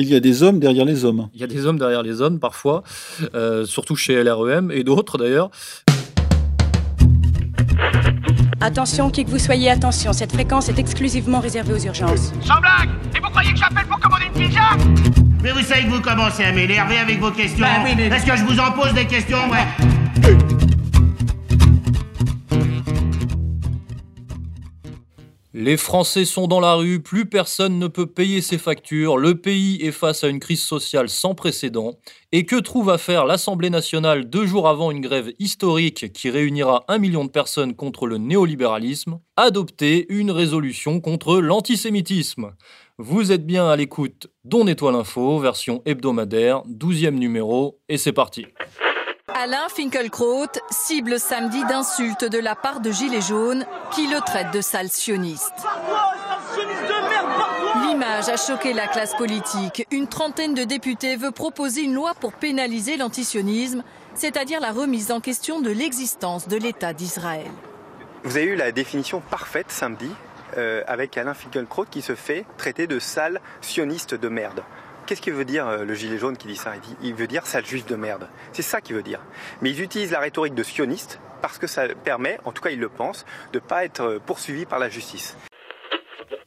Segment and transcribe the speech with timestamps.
[0.00, 1.28] Il y a des hommes derrière les hommes.
[1.34, 2.84] Il y a des hommes derrière les hommes parfois,
[3.34, 5.50] euh, surtout chez LREM et d'autres d'ailleurs.
[8.60, 12.32] Attention, qui que vous soyez, attention, cette fréquence est exclusivement réservée aux urgences.
[12.42, 14.60] Sans blague Et vous croyez que j'appelle pour commander une pizza?
[15.42, 17.64] Mais vous savez que vous commencez à m'énerver avec vos questions.
[17.64, 20.36] Bah oui, mais- Est-ce que je vous en pose des questions ouais
[25.60, 29.82] Les Français sont dans la rue, plus personne ne peut payer ses factures, le pays
[29.82, 31.98] est face à une crise sociale sans précédent.
[32.30, 36.84] Et que trouve à faire l'Assemblée nationale deux jours avant une grève historique qui réunira
[36.86, 39.18] un million de personnes contre le néolibéralisme?
[39.36, 42.52] Adopter une résolution contre l'antisémitisme.
[42.98, 48.46] Vous êtes bien à l'écoute d'On Nettoie l'info, version hebdomadaire, 12e numéro, et c'est parti.
[49.40, 54.60] Alain Finkielkraut cible samedi d'insultes de la part de Gilets jaunes qui le traitent de
[54.60, 55.52] sale sioniste.
[57.82, 59.86] L'image a choqué la classe politique.
[59.92, 65.20] Une trentaine de députés veut proposer une loi pour pénaliser l'antisionisme, c'est-à-dire la remise en
[65.20, 67.46] question de l'existence de l'État d'Israël.
[68.24, 70.10] Vous avez eu la définition parfaite samedi
[70.56, 74.64] euh, avec Alain Finkielkraut qui se fait traiter de sale sioniste de merde.
[75.08, 76.74] Qu'est-ce qu'il veut dire euh, le gilet jaune qui dit ça?
[77.02, 78.28] Il, veut dire sale juif de merde.
[78.52, 79.20] C'est ça qu'il veut dire.
[79.62, 82.78] Mais ils utilisent la rhétorique de sioniste parce que ça permet, en tout cas ils
[82.78, 85.34] le pensent, de ne pas être euh, poursuivis par la justice.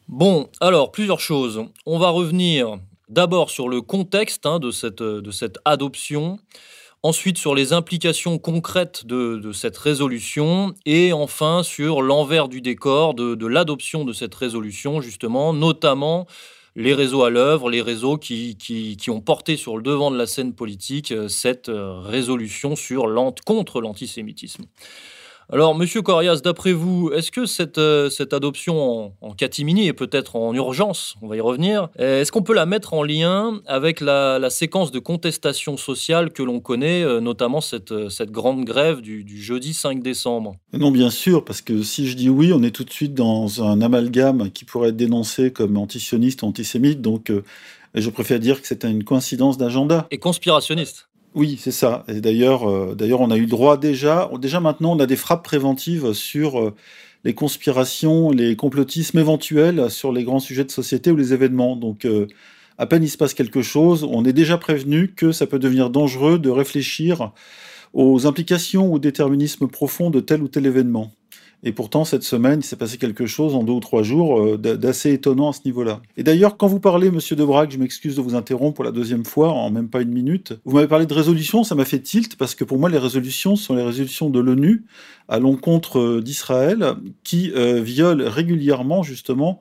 [0.08, 1.66] Bon, alors, plusieurs choses.
[1.88, 2.78] On va revenir
[3.09, 6.38] d'abord sur le contexte hein, de, cette, de cette adoption,
[7.02, 13.48] ensuite sur les implications concrètes de, cette résolution, et enfin sur l'envers du décor de
[13.48, 16.28] l'adoption de cette résolution, justement, notamment
[16.76, 20.54] les réseaux à l'œuvre, les réseaux qui, ont porté sur le devant de la scène
[20.54, 22.76] politique euh, cette euh, résolution
[23.46, 24.64] contre l'antisémitisme.
[25.54, 29.92] Alors, Monsieur Corias, d'après vous, est-ce que cette, euh, cette adoption en, en, catimini et
[29.92, 33.60] peut-être en urgence, on va y revenir, euh, est-ce qu'on peut la mettre en lien
[33.66, 38.64] avec la, la séquence de contestation sociale que l'on connaît, euh, notamment cette, cette grande
[38.64, 40.56] grève du, du, jeudi 5 décembre?
[40.72, 43.62] Non, bien sûr, parce que si je dis oui, on est tout de suite dans
[43.62, 47.44] un amalgame qui pourrait être dénoncé comme antisioniste ou antisémite, donc euh,
[47.94, 50.08] je préfère dire que c'est une coïncidence d'agenda.
[50.12, 52.03] Et conspirationniste oui, c'est ça.
[52.09, 54.30] Et d'ailleurs, euh, d'ailleurs, on a eu le droit déjà.
[54.40, 56.75] Déjà maintenant, on a des frappes préventives sur euh,
[57.24, 61.78] les conspirations, les complotismes éventuels sur les grands sujets de société ou les événements.
[61.78, 62.28] Donc, euh,
[62.78, 65.90] à peine il se passe quelque chose, on est déjà prévenu que ça peut devenir
[65.90, 67.31] dangereux de réfléchir
[67.94, 71.12] aux implications ou déterminismes profonds de tel ou tel événement.
[71.64, 74.58] Et pourtant, cette semaine, il s'est passé quelque chose en deux ou trois jours euh,
[74.58, 76.02] d'assez étonnant à ce niveau-là.
[76.18, 79.26] Et d'ailleurs, quand vous parlez, monsieur Debrac, je m'excuse de vous interrompre pour la deuxième
[79.26, 82.36] fois, en même pas une minute, vous m'avez parlé de résolutions, ça m'a fait tilt,
[82.36, 84.86] parce que pour moi, les résolutions sont les résolutions de l'ONU
[85.28, 89.60] à l'encontre euh, d'Israël, qui euh, violent régulièrement, justement,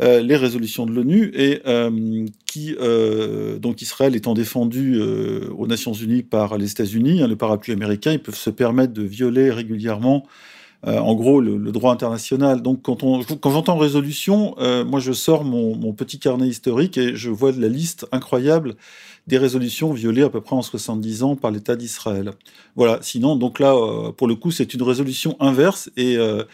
[0.00, 1.62] euh, les résolutions de l'ONU et
[2.46, 2.74] qui
[3.60, 8.22] donc Israël étant défendu aux Nations Unies par les États-Unis, hein, le parapluie américain, ils
[8.22, 10.26] peuvent se permettre de violer régulièrement
[10.86, 12.62] euh, en gros, le, le, droit international.
[12.62, 16.96] Donc, quand, on, quand j'entends résolution, euh, moi, je sors mon, mon, petit carnet historique
[16.96, 18.76] et je vois la liste incroyable
[19.26, 22.32] des résolutions violées à peu près en 70 ans par l'État d'Israël.
[22.76, 22.98] Voilà.
[23.02, 26.44] Sinon, donc là, euh, pour le coup, c'est une résolution inverse et, euh,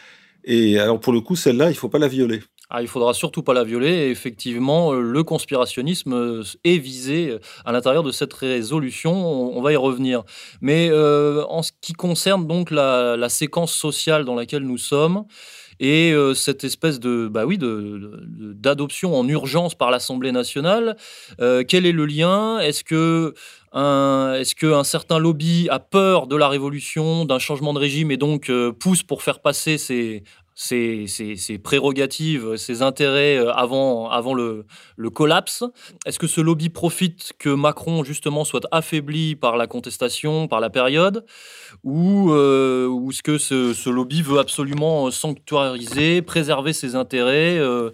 [0.45, 2.43] et alors pour le coup, celle-là, il faut pas la violer.
[2.69, 4.10] Ah, il faudra surtout pas la violer.
[4.10, 9.12] Effectivement, euh, le conspirationnisme est visé à l'intérieur de cette résolution.
[9.12, 10.25] On, va y revenir.
[10.60, 15.25] Mais euh, en ce qui concerne donc la, séquence sociale dans laquelle nous sommes
[15.78, 20.97] et euh, cette espèce de bah oui d'adoption en urgence par l'Assemblée nationale,
[21.41, 22.59] euh, quel est le lien?
[22.60, 23.34] Est-ce que
[23.75, 28.48] est-ce qu'un certain lobby a peur de la révolution, d'un changement de régime et donc
[28.48, 30.22] euh, pousse pour faire passer ses,
[30.56, 34.65] ses, prérogatives, ses intérêts euh, avant, avant le,
[34.97, 35.62] le collapse
[36.06, 40.71] Est-ce que ce lobby profite que Macron, justement, soit affaibli par la contestation, par la
[40.71, 41.27] période?
[41.84, 47.91] Ou, euh, ou est-ce que ce, lobby veut absolument sanctuariser, préserver ses intérêts euh,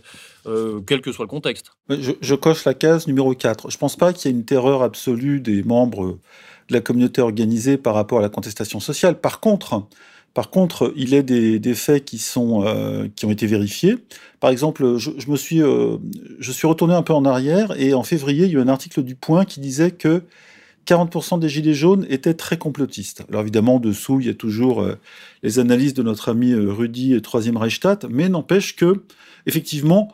[0.87, 1.73] quel que soit le contexte?
[1.89, 3.71] Je, je, coche la case numéro 4.
[3.71, 6.19] Je ne pense pas qu'il y ait une terreur absolue des membres
[6.69, 9.21] de la communauté organisée par rapport à la contestation sociale.
[9.21, 9.89] Par contre,
[10.35, 13.99] par contre, il est des, des faits qui, sont, euh, qui ont été vérifiés.
[14.41, 15.99] Par exemple, je, me suis, euh,
[16.41, 19.03] suis retourné un peu en arrière et en février, il y a eu un article
[19.03, 20.23] du Point qui disait que
[20.87, 23.25] 40% des gilets jaunes étaient très complotistes.
[23.29, 24.99] Alors évidemment, dessous, il y a toujours euh,
[25.43, 29.05] les analyses de notre ami Rudy, troisième Reichstadt, mais n'empêche que,
[29.47, 30.09] effectivement,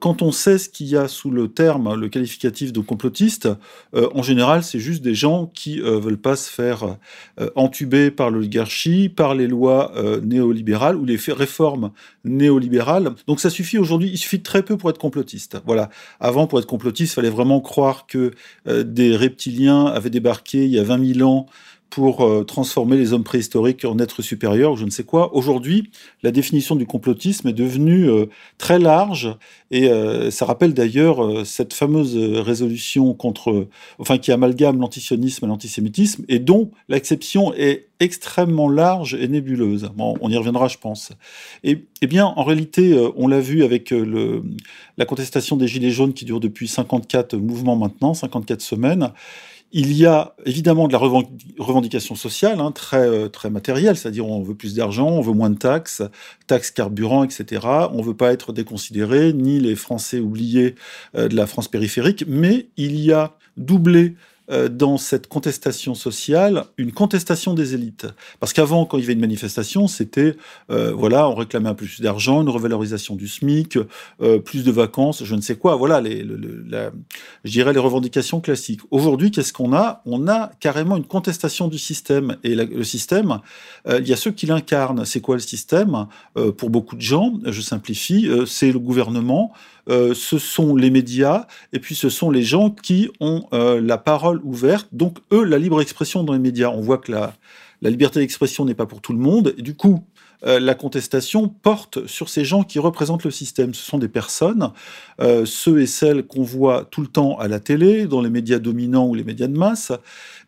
[0.00, 3.48] quand on sait ce qu'il y a sous le terme, le qualificatif de complotiste,
[3.94, 6.96] euh, en général, c'est juste des gens qui euh, veulent pas se faire
[7.54, 9.92] entuber par l'oligarchie, par les lois
[10.22, 11.92] néolibérales ou les réformes
[12.24, 13.14] néolibérales.
[13.26, 15.58] Donc ça suffit aujourd'hui, il suffit très peu pour être complotiste.
[15.66, 15.90] Voilà.
[16.20, 18.32] Avant, pour être complotiste, il fallait vraiment croire que
[18.66, 21.46] des reptiliens avaient débarqué il y a 20 000 ans
[21.90, 25.34] pour euh, transformer les hommes préhistoriques en êtres supérieurs, ou je ne sais quoi.
[25.34, 25.90] Aujourd'hui,
[26.22, 28.26] la définition du complotisme est devenue euh,
[28.58, 29.34] très large,
[29.70, 33.68] et euh, ça rappelle d'ailleurs cette fameuse résolution contre,
[33.98, 39.90] enfin, qui amalgame l'antisionisme et l'antisémitisme, et dont l'acception est extrêmement large et nébuleuse.
[39.98, 41.10] on y reviendra, je pense.
[41.64, 43.92] Et, eh bien, en réalité, on l'a vu avec
[44.96, 49.10] la contestation des Gilets jaunes qui dure depuis 54 mouvements maintenant, 54 semaines.
[49.70, 54.42] Il y a évidemment de la revendication sociale, hein, très, euh, très matérielle, c'est-à-dire on
[54.42, 56.02] veut plus d'argent, on veut moins de taxes,
[56.46, 57.66] taxes carburant, etc.
[57.92, 60.74] On ne veut pas être déconsidéré, ni les Français oubliés
[61.16, 64.16] euh, de la France périphérique, mais il y a doublé
[64.70, 68.06] dans cette contestation sociale une contestation des élites.
[68.40, 70.36] Parce qu'avant, quand il y avait une manifestation, c'était,
[70.70, 73.78] euh, voilà, on réclamait un peu plus d'argent, une revalorisation du SMIC,
[74.22, 75.76] euh, plus de vacances, je ne sais quoi.
[75.76, 76.26] Voilà, les,
[77.44, 78.80] je dirais les revendications classiques.
[78.90, 80.02] Aujourd'hui, qu'est-ce qu'on a?
[80.06, 82.36] On a carrément une contestation du système.
[82.44, 83.40] Et le système,
[83.88, 85.04] il y a ceux qui l'incarnent.
[85.04, 86.06] C'est quoi le système?
[86.56, 89.52] Pour beaucoup de gens, je simplifie, c'est le gouvernement,
[89.88, 93.98] euh, ce sont les médias, et puis ce sont les gens qui ont euh, la
[93.98, 96.70] parole ouverte, donc eux, la libre expression dans les médias.
[96.70, 97.32] On voit que la,
[97.82, 100.04] liberté d'expression n'est pas pour tout le monde, et du coup,
[100.46, 103.74] euh, la contestation porte sur ces gens qui représentent le système.
[103.74, 104.72] Ce sont des personnes,
[105.44, 109.06] ceux et celles qu'on voit tout le temps à la télé, dans les médias dominants
[109.06, 109.92] ou les médias de masse,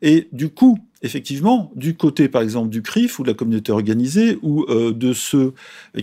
[0.02, 4.38] et du coup, effectivement, du côté, par exemple, du CRIF ou de la communauté organisée
[4.42, 5.54] ou euh, de ceux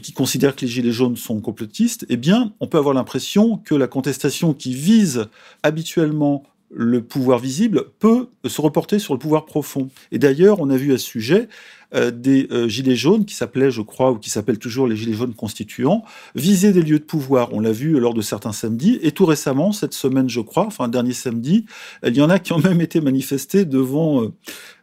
[0.01, 3.75] qui considèrent que les Gilets jaunes sont complotistes, eh bien, on peut avoir l'impression que
[3.75, 5.25] la contestation qui vise
[5.63, 9.89] habituellement le pouvoir visible peut se reporter sur le pouvoir profond.
[10.11, 11.47] Et d'ailleurs, on a vu à ce sujet
[11.95, 15.13] euh, des euh, gilets jaunes qui s'appelaient, je crois, ou qui s'appellent toujours les gilets
[15.13, 16.03] jaunes constituants,
[16.35, 17.53] viser des lieux de pouvoir.
[17.53, 18.99] On l'a vu lors de certains samedis.
[19.01, 21.65] Et tout récemment, cette semaine, je crois, enfin, dernier samedi,
[22.05, 24.31] il y en a qui ont même été manifestés devant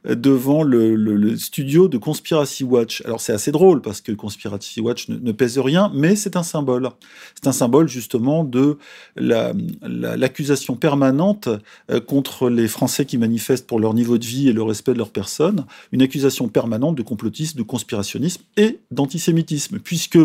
[0.05, 3.03] devant le, studio de Conspiracy Watch.
[3.05, 6.91] Alors c'est assez drôle parce que Conspiracy Watch ne, pèse rien, mais c'est un symbole.
[7.35, 8.79] C'est un symbole justement de
[9.17, 11.49] l'accusation permanente
[11.91, 14.99] euh, contre les Français qui manifestent pour leur niveau de vie et le respect de
[14.99, 20.19] leur personne, une accusation permanente de complotisme, de conspirationnisme et d'antisémitisme, puisque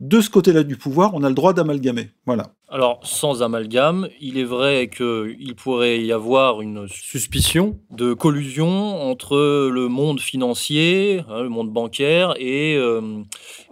[0.00, 2.10] de ce côté-là du pouvoir, on a le droit d'amalgamer.
[2.26, 2.54] Voilà.
[2.70, 9.70] Alors, sans amalgame, il est vrai qu'il pourrait y avoir une suspicion de collusion entre
[9.72, 13.22] le monde financier, hein, le monde bancaire et, euh,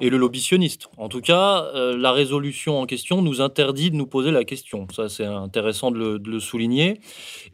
[0.00, 0.88] et le lobbytionniste.
[0.96, 4.86] En tout cas, euh, la résolution en question nous interdit de nous poser la question.
[4.90, 6.98] Ça, c'est intéressant de le, souligner.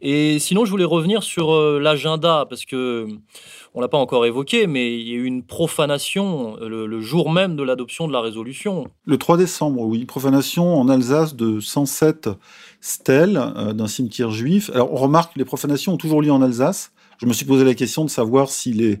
[0.01, 3.05] Et sinon, je voulais revenir sur euh, l'agenda, parce que
[3.75, 7.31] on l'a pas encore évoqué, mais il y a eu une profanation le, le jour
[7.31, 8.85] même de l'adoption de la résolution.
[9.05, 12.29] Le 3 décembre, oui, profanation en Alsace de 107
[12.81, 14.69] stèles euh, d'un cimetière juif.
[14.73, 16.91] Alors on remarque que les profanations ont toujours lieu en Alsace.
[17.19, 18.99] Je me suis posé la question de savoir si les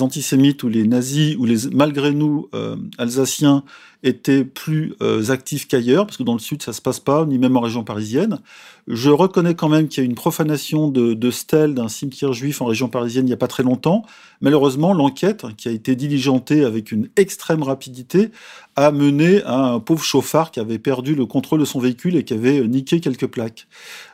[0.00, 3.64] antisémites ou les nazis ou les malgré nous euh, alsaciens
[4.02, 5.22] étaient plus euh,
[5.68, 8.38] qu'ailleurs, parce que dans le sud ça se passe pas, ni même en région parisienne.
[8.86, 12.64] Je reconnais quand même qu'il y a une profanation de, stèles d'un cimetière juif en
[12.64, 14.02] région parisienne il n'y a pas très longtemps.
[14.40, 18.30] Malheureusement, l'enquête, qui a été diligentée avec une extrême rapidité,
[18.76, 22.24] a mené à un pauvre chauffard qui avait perdu le contrôle de son véhicule et
[22.24, 23.66] qui avait niqué quelques plaques.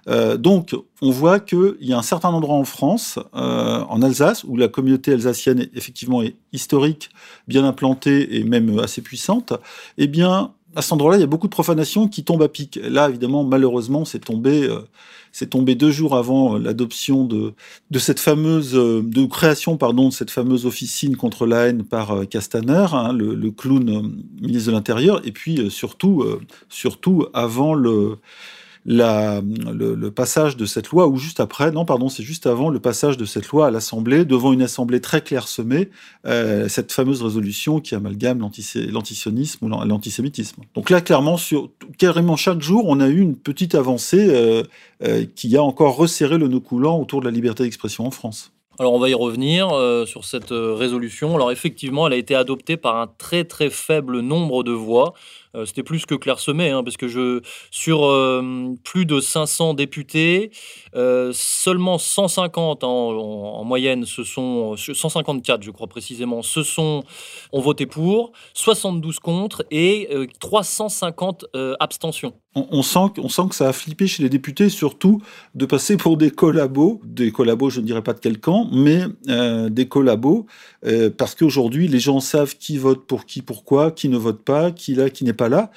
[0.08, 4.42] Euh, donc, on voit qu'il y a un certain endroit en France, euh, en Alsace,
[4.44, 7.10] où la communauté alsacienne effectivement est historique,
[7.46, 9.52] bien implantée et même assez puissante.
[9.98, 12.78] Eh bien, à cet endroit-là, il y a beaucoup de profanations qui tombent à pic.
[12.82, 17.54] Là, évidemment, malheureusement, c'est tombé, euh, tombé deux jours avant euh, l'adoption de,
[17.90, 22.26] de cette fameuse, euh, de création, pardon, de cette fameuse officine contre la haine par
[22.28, 26.24] Castaner, hein, le, le, clown ministre de l'Intérieur, et puis surtout,
[26.68, 28.18] surtout avant le,
[28.86, 32.80] la, le, passage de cette loi, ou juste après, non, pardon, c'est juste avant le
[32.80, 35.88] passage de cette loi à l'Assemblée, devant une Assemblée très clairsemée,
[36.26, 40.62] euh, cette fameuse résolution qui amalgame l'antisionisme ou l'antisémitisme.
[40.74, 44.62] Donc là, clairement, sur carrément chaque jour, on a eu une petite avancée euh,
[45.02, 48.53] euh, qui a encore resserré le nœud coulant autour de la liberté d'expression en France.
[48.80, 51.36] Alors on va y revenir euh, sur cette euh, résolution.
[51.36, 55.14] Alors effectivement, elle a été adoptée par un très très faible nombre de voix.
[55.54, 57.40] Euh, c'était plus que clairsemé, hein, parce que je,
[57.70, 58.00] sur
[58.82, 60.50] plus de 500 députés,
[60.92, 67.04] seulement 150 en, moyenne, ce sont 154, je crois précisément, ce sont
[67.52, 70.08] ont voté pour, 72 contre et
[70.40, 71.46] 350
[71.78, 72.34] abstentions.
[72.54, 75.20] On, sent, on sent que ça a flippé chez les députés, surtout
[75.54, 79.02] de passer pour des collabos, des collabos, je ne dirais pas de quel camp, mais
[79.70, 80.46] des collabos,
[81.16, 84.94] parce qu'aujourd'hui, les gens savent qui vote pour qui, pourquoi, qui ne vote pas, qui
[84.94, 85.70] là, qui n'est pas là.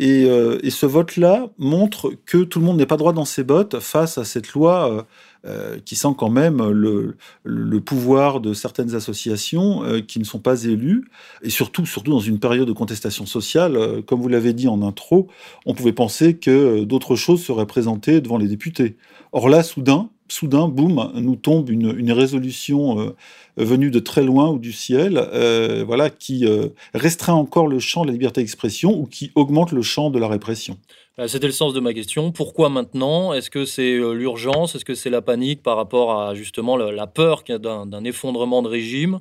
[0.00, 3.78] Euh, et, ce vote-là montre que tout le monde n'est pas droit dans ses bottes
[3.78, 5.06] face à cette loi
[5.44, 10.64] euh, euh, qui sent quand même le, pouvoir de certaines associations qui ne sont pas
[10.64, 11.04] élues.
[11.42, 15.28] Et surtout, surtout dans une période de contestation sociale, comme vous l'avez dit en intro,
[15.66, 18.96] on pouvait penser que d'autres choses seraient présentées devant les députés.
[19.32, 23.14] Or là, soudain, soudain, boum, nous tombe une, résolution
[23.58, 27.78] euh, venue de très loin ou du ciel, euh, voilà, qui euh, restreint encore le
[27.78, 30.78] champ de la liberté d'expression ou qui augmente le champ de la répression.
[31.16, 32.32] Bah, c'était le sens de ma question.
[32.32, 33.32] Pourquoi maintenant?
[33.32, 34.74] Est-ce que c'est l'urgence?
[34.74, 39.20] Est-ce que c'est la panique par rapport à justement la, peur d'un effondrement de régime?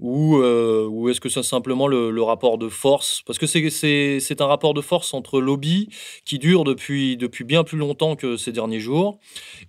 [0.00, 0.42] Ou,
[1.08, 3.22] est-ce que c'est simplement le, rapport de force?
[3.26, 5.88] Parce que c'est un rapport de force entre lobby
[6.26, 9.18] qui dure depuis, bien plus longtemps que ces derniers jours.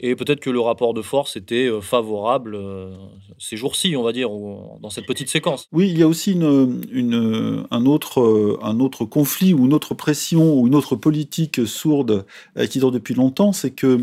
[0.02, 2.94] Et peut-être que le rapport de force était euh, favorable euh,
[3.38, 5.68] ces jours-ci, on va dire, dans cette petite séquence.
[5.72, 10.60] Oui, il y a aussi un, autre, euh, un autre conflit ou une autre pression
[10.60, 12.26] ou une autre politique sourde
[12.70, 14.02] qui dure depuis longtemps, c'est que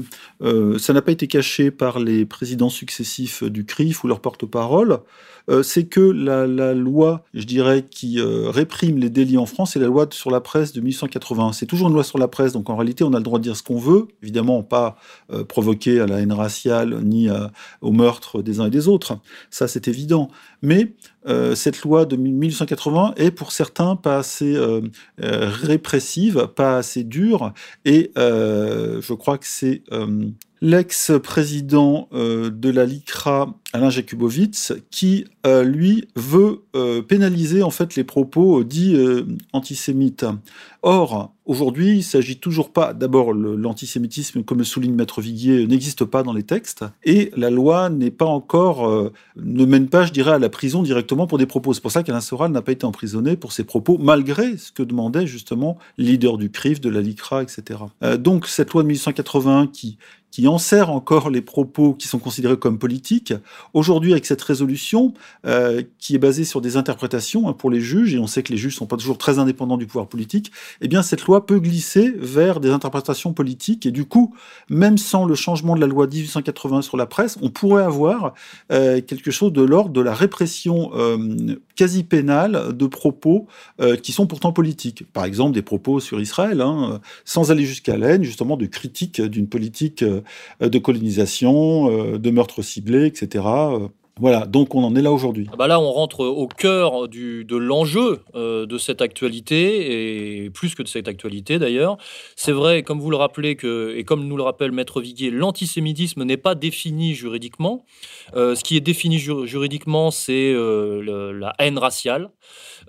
[0.78, 5.00] ça n'a pas été caché par les présidents successifs du CRIF ou leur porte-parole.
[5.48, 9.80] Euh, c'est que la, loi, je dirais, qui euh, réprime les délits en France, c'est
[9.80, 11.52] la loi sur la presse de 1880.
[11.52, 13.44] C'est toujours une loi sur la presse, donc en réalité, on a le droit de
[13.44, 14.96] dire ce qu'on veut, évidemment pas
[15.32, 17.28] euh, provoquer à la haine raciale ni
[17.80, 19.18] au meurtre des uns et des autres.
[19.50, 20.30] Ça, c'est évident.
[20.62, 20.92] Mais
[21.54, 24.56] cette loi de 1880 est pour certains pas assez
[25.18, 27.52] répressive, pas assez dure,
[27.84, 29.82] et je crois que c'est
[30.62, 37.94] l'ex-président euh, de la LICRA, Alain Jakubowicz, qui, euh, lui, veut euh, pénaliser en fait
[37.96, 38.96] les propos dits
[39.52, 40.26] antisémites.
[40.82, 46.22] Or, aujourd'hui, il s'agit toujours pas, d'abord, l'antisémitisme, comme le souligne Maître Viguier, n'existe pas
[46.22, 50.38] dans les textes, et la loi n'est pas encore, ne mène pas, je dirais, à
[50.38, 51.74] la prison directement pour des propos.
[51.74, 54.82] C'est pour ça qu'Alain Soral n'a pas été emprisonné pour ses propos, malgré ce que
[54.82, 57.80] demandait justement le leader du CRIF, de la LICRA, etc.
[58.18, 59.98] donc, cette loi de 1881 qui
[60.30, 63.34] qui enserre encore les propos qui sont considérés comme politiques.
[63.74, 65.12] Aujourd'hui, avec cette résolution,
[65.46, 68.52] euh, qui est basée sur des interprétations hein, pour les juges, et on sait que
[68.52, 71.58] les juges sont pas toujours très indépendants du pouvoir politique, eh bien, cette loi peut
[71.58, 74.34] glisser vers des interprétations politiques, et du coup,
[74.68, 78.34] même sans le changement de la loi 1880 sur la presse, on pourrait avoir
[78.70, 83.46] euh, quelque chose de l'ordre de la répression euh, quasi pénale de propos
[84.02, 85.10] qui sont pourtant politiques.
[85.12, 89.48] Par exemple, des propos sur Israël, hein, sans aller jusqu'à l'aide, justement, de critique d'une
[89.48, 90.04] politique
[90.60, 93.44] de colonisation, euh, de meurtres ciblés, etc.
[94.20, 95.48] Voilà, donc on en est là aujourd'hui.
[95.50, 100.50] Ah bah là, on rentre au cœur du, de l'enjeu euh, de cette actualité, et
[100.50, 101.96] plus que de cette actualité d'ailleurs.
[102.36, 106.22] C'est vrai, comme vous le rappelez, que, et comme nous le rappelle Maître Viguier, l'antisémitisme
[106.24, 107.86] n'est pas défini juridiquement.
[108.34, 112.30] ce qui est défini juridiquement, c'est la haine raciale.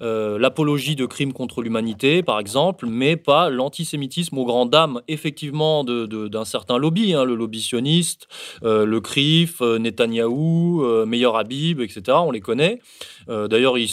[0.02, 5.84] Euh, l'apologie de crimes contre l'humanité, par exemple, mais pas l'antisémitisme aux grandes dames, effectivement,
[5.84, 8.28] d'un certain lobby, hein, le lobby sioniste,
[8.64, 10.84] euh, le CRIF, euh, Netanyahou,
[11.26, 12.18] Habib, etc.
[12.22, 12.80] On les connaît.
[13.28, 13.90] D'ailleurs, ils,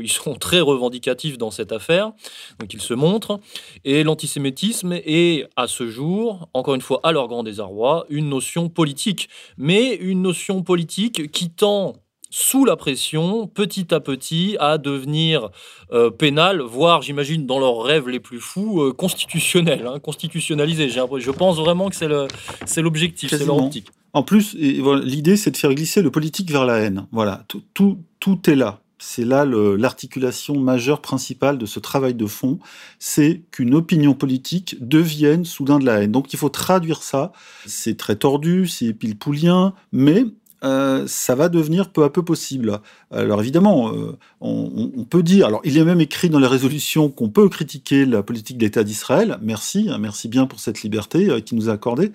[0.00, 2.12] ils, sont très revendicatifs dans cette affaire,
[2.60, 3.40] donc ils se montrent.
[3.84, 8.68] Et l'antisémitisme est, à ce jour, encore une fois, à leur grand désarroi, une notion
[8.68, 11.94] politique, mais une notion politique qui tend
[12.36, 15.50] sous la pression, petit à petit, à devenir
[15.92, 20.88] euh, pénal, voire, j'imagine, dans leurs rêves les plus fous, euh, constitutionnel, hein, constitutionnalisé.
[20.88, 23.86] Je pense vraiment que c'est l'objectif, c'est leur optique.
[24.12, 27.06] En plus, l'idée, c'est de faire glisser le politique vers la haine.
[27.12, 28.80] Voilà, tout, tout, tout est là.
[28.98, 32.58] C'est là l'articulation majeure principale de ce travail de fond,
[32.98, 36.10] c'est qu'une opinion politique devienne soudain de la haine.
[36.10, 37.30] Donc il faut traduire ça.
[37.66, 40.24] C'est très tordu, c'est pilpoulien, mais
[40.64, 42.80] euh, ça va devenir peu à peu possible.
[43.10, 47.28] Alors évidemment, euh, on, peut dire, alors il est même écrit dans les résolutions qu'on
[47.28, 51.54] peut critiquer la politique d'État d'Israël, merci, hein, merci bien pour cette liberté euh, qui
[51.54, 52.12] nous a accordée,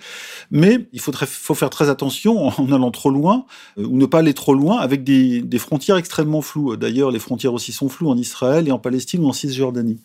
[0.51, 3.45] mais il faut, faire très attention en allant trop loin,
[3.77, 6.75] ou ne pas aller trop loin, avec des, frontières extrêmement floues.
[6.75, 9.99] D'ailleurs, les frontières aussi sont floues en Israël et en Palestine ou en Cisjordanie.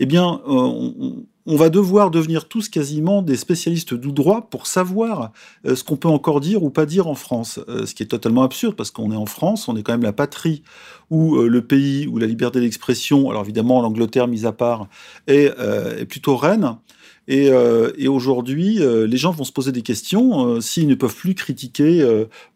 [0.00, 1.24] Eh bien, on
[1.54, 5.30] va devoir devenir tous quasiment des spécialistes du droit pour savoir
[5.64, 7.60] ce qu'on peut encore dire ou pas dire en France.
[7.68, 10.12] ce qui est totalement absurde parce qu'on est en France, on est quand même la
[10.12, 10.64] patrie
[11.10, 14.88] ou le pays où la liberté d'expression, alors évidemment l'Angleterre mise à part,
[15.28, 15.54] est,
[16.06, 16.76] plutôt reine.
[17.28, 21.14] Et, euh, aujourd'hui, euh, les gens vont se poser des questions euh, s'ils ne peuvent
[21.14, 21.86] plus critiquer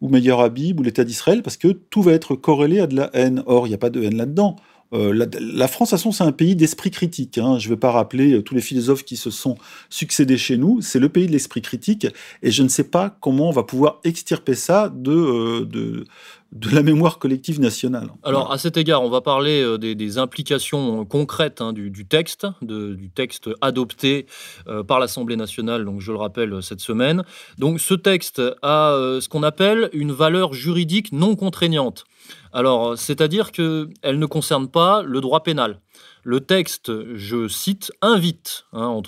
[0.00, 3.10] ou Meilleur Habib ou l'État d'Israël parce que tout va être corrélé à de la
[3.12, 3.42] haine.
[3.46, 4.56] Or, il n'y a pas de haine là-dedans.
[4.92, 7.38] La, la, France, de toute façon, c'est un pays d'esprit critique.
[7.38, 7.58] Hein.
[7.58, 9.56] Je ne vais pas rappeler tous les philosophes qui se sont
[9.88, 10.80] succédés chez nous.
[10.80, 12.08] C'est le pays de l'esprit critique.
[12.42, 16.06] Et je ne sais pas comment on va pouvoir extirper ça de, de,
[16.52, 18.08] de la mémoire collective nationale.
[18.24, 23.10] Alors, à cet égard, on va parler euh, des, implications concrètes hein, du, texte, du
[23.10, 24.26] texte adopté
[24.66, 27.24] euh, par l'Assemblée nationale, donc je le rappelle cette semaine.
[27.58, 32.04] Donc, ce texte a euh, ce qu'on appelle une valeur juridique non contraignante.
[32.52, 35.80] Alors, c'est-à-dire qu'elle ne concerne pas le droit pénal.
[36.22, 39.00] Le texte, je cite, invite, hein,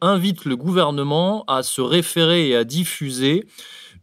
[0.00, 3.46] invite le gouvernement à se référer et à diffuser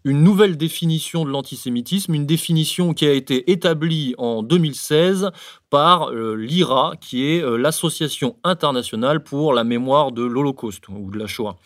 [0.06, 5.32] une nouvelle définition de l'antisémitisme, une définition qui a été établie en 2016
[5.72, 11.18] par euh, l'IRA, qui est euh, l'Association internationale pour la mémoire de l'Holocauste ou de
[11.18, 11.58] la Shoah.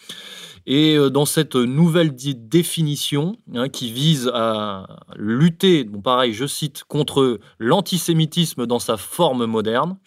[0.66, 6.84] Et euh, dans cette nouvelle définition hein, qui vise à lutter, bon pareil, je cite,
[6.86, 9.98] contre l'antisémitisme dans sa forme moderne,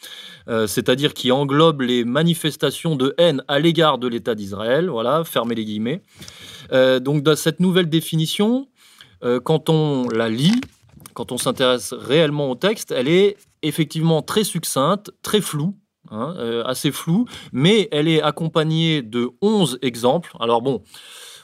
[0.66, 5.64] c'est-à-dire qui englobe les manifestations de haine à l'égard de l'État d'Israël, voilà, fermez les
[5.64, 6.02] guillemets,
[6.73, 8.66] euh, donc, dans cette nouvelle définition,
[9.25, 10.61] euh, quand on la lit,
[11.14, 15.75] quand on s'intéresse réellement au texte, elle est effectivement très succincte, très floue,
[16.12, 20.33] hein, euh, assez floue, mais elle est accompagnée de 11 exemples.
[20.38, 20.83] Alors bon,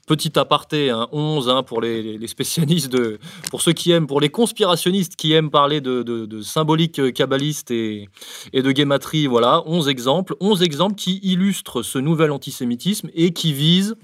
[0.07, 3.19] petit aparté, 11 hein, pour les, spécialistes, de,
[3.51, 8.09] pour ceux qui aiment, pour les conspirationnistes qui aiment parler de, symbolique kabbaliste et,
[8.53, 13.53] et, de guématrie, voilà, 11 exemples, 11 exemples qui illustrent ce nouvel antisémitisme et qui
[13.53, 13.97] visent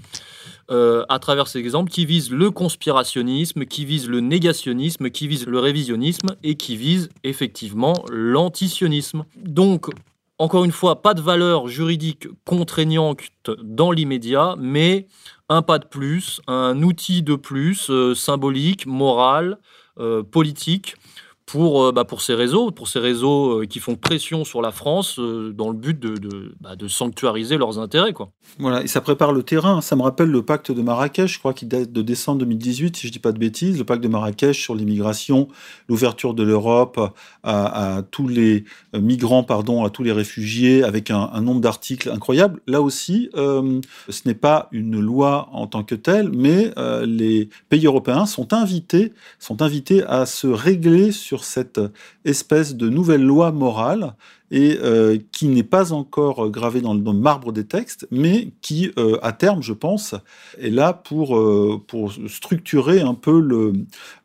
[0.71, 5.47] euh, à travers ces exemples qui visent le conspirationnisme, qui visent le négationnisme, qui visent
[5.47, 9.27] le révisionnisme et qui visent effectivement l'antisionisme.
[9.37, 9.91] Donc,
[10.39, 13.21] encore une fois, pas de valeur juridique contraignante
[13.63, 15.07] dans l'immédiat, mais
[15.49, 19.59] un pas de plus, un outil de plus, euh, symbolique, moral,
[19.99, 20.97] euh, politique,
[21.47, 24.71] pour, euh, bah, pour ces réseaux, pour ces réseaux euh, qui font pression sur la
[24.71, 28.13] France euh, dans le but de, bah, de, sanctuariser leurs intérêts.
[28.13, 28.31] Quoi.
[28.59, 29.81] Voilà, et ça prépare le terrain.
[29.81, 33.03] Ça me rappelle le pacte de Marrakech, je crois qu'il date de décembre 2018, si
[33.03, 35.49] je ne dis pas de bêtises, le pacte de Marrakech sur l'immigration,
[35.89, 36.99] l'ouverture de l'Europe
[37.43, 42.61] à, tous les migrants, pardon, à tous les réfugiés, avec un, nombre d'articles incroyables.
[42.67, 46.73] Là aussi, ce n'est pas une loi en tant que telle, mais
[47.05, 51.81] les pays européens sont invités, sont invités à se régler sur cette
[52.25, 54.15] espèce de nouvelle loi morale
[54.55, 59.19] et euh, qui n'est pas encore gravée dans le, marbre des textes, mais qui, euh,
[59.21, 60.15] à terme, je pense,
[60.61, 63.73] est là pour, euh, pour structurer un peu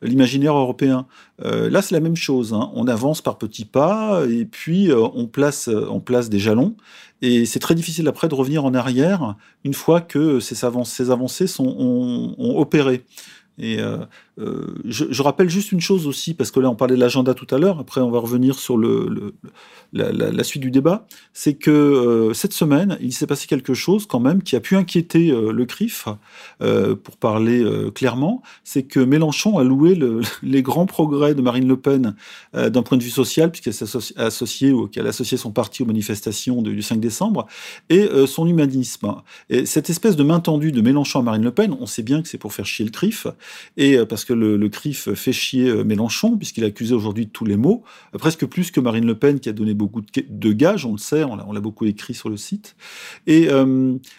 [0.02, 1.06] l'imaginaire européen.
[1.42, 2.54] là, c'est la même chose.
[2.54, 2.70] Hein.
[2.74, 6.76] On avance par petits pas et puis on, place, on place des jalons.
[7.22, 12.34] Et c'est très difficile après de revenir en arrière une fois que ces, avancées sont,
[12.38, 13.04] ont opéré.
[13.58, 13.78] Et
[14.40, 17.34] euh, euh, je, rappelle juste une chose aussi, parce que là on parlait de l'agenda
[17.34, 18.78] tout à l'heure, après on va revenir sur
[19.92, 24.20] la, suite du débat, c'est que euh, cette semaine, il s'est passé quelque chose quand
[24.20, 26.08] même qui a pu inquiéter le CRIF,
[26.58, 29.98] pour parler clairement, c'est que Mélenchon a loué
[30.42, 32.14] les grands progrès de Marine Le Pen
[32.54, 37.46] d'un point de vue social, puisqu'elle s'est associée son parti aux manifestations du 5 décembre,
[37.88, 39.14] et son humanisme.
[39.48, 42.22] Et cette espèce de main tendue de Mélenchon à Marine Le Pen, on sait bien
[42.22, 43.26] que c'est pour faire chier le CRIF,
[43.76, 47.30] et euh, parce que le, CRIF fait chier euh, Mélenchon, puisqu'il est accusé aujourd'hui de
[47.30, 47.82] tous les maux,
[48.14, 50.98] euh, presque plus que Marine Le Pen qui a donné beaucoup de, gages, on le
[50.98, 52.76] sait, on l'a beaucoup écrit sur le site.
[53.26, 53.48] Et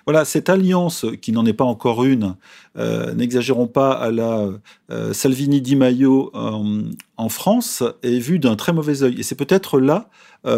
[0.06, 2.36] voilà, cette alliance, qui n'en est pas encore une,
[2.76, 4.50] n'exagérons pas à la
[5.14, 9.20] Salvini-Di Maio en France, est vue d'un très mauvais œil.
[9.20, 10.10] Et c'est peut-être là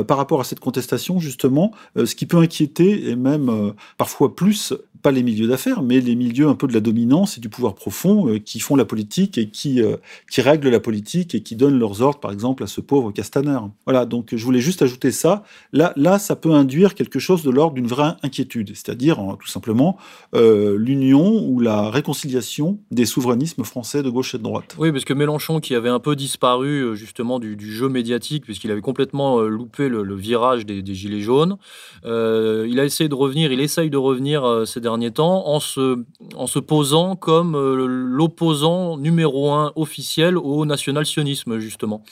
[0.08, 4.74] par rapport à cette contestation, justement, ce qui peut inquiéter et même parfois plus
[5.04, 7.76] pas les milieux d'affaires, mais les milieux un peu de la dominance et du pouvoir
[7.76, 9.98] profond euh, qui font la politique et qui, euh,
[10.32, 13.60] qui règlent la politique et qui donnent leurs ordres, par exemple, à ce pauvre Castaner.
[13.86, 15.44] Voilà, donc je voulais juste ajouter ça.
[15.74, 19.98] Là, ça peut induire quelque chose de l'ordre d'une vraie inquiétude, c'est-à-dire tout simplement
[20.34, 24.76] euh, l'union ou la réconciliation des souverainismes français de gauche et de droite.
[24.78, 28.82] Oui, parce que Mélenchon, qui avait un peu disparu justement du, jeu médiatique, puisqu'il avait
[28.82, 31.58] complètement loupé le, virage des, Gilets jaunes,
[32.04, 37.16] il a essayé de revenir, il essaye de revenir ces derniers temps en se, posant
[37.16, 42.04] comme euh, l'opposant numéro un officiel au national-sionisme, justement.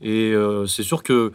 [0.00, 0.34] Et
[0.66, 1.32] c'est sûr que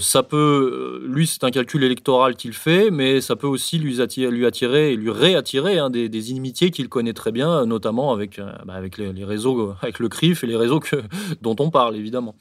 [0.00, 4.92] ça peut, lui, c'est un calcul électoral qu'il fait, mais ça peut aussi lui attirer,
[4.92, 9.24] et lui réattirer hein, des, inimitiés qu'il connaît très bien, notamment avec, bah, avec les,
[9.24, 10.96] réseaux, avec le CRIF et les réseaux que,
[11.42, 12.34] dont on parle, évidemment.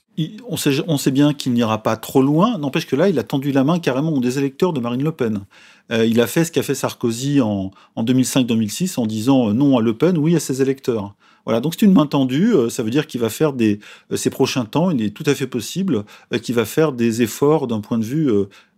[0.47, 3.63] on, sait, bien qu'il n'ira pas trop loin, n'empêche que là, il a tendu la
[3.63, 5.45] main carrément aux électeurs de Marine Le Pen.
[5.91, 9.81] Euh, il a fait ce qu'a fait Sarkozy en, 2005-2006 en disant euh, non à
[9.81, 11.15] Le Pen, oui à ses électeurs.
[11.45, 12.53] Voilà, donc c'est une main tendue.
[12.53, 13.79] Euh, ça veut dire qu'il va faire des
[14.15, 14.91] ces prochains temps.
[14.91, 16.03] Il est tout à fait possible
[16.41, 18.29] qu'il va faire des efforts d'un point de vue